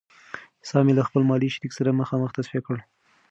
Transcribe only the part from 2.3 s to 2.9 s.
تصفیه کړ.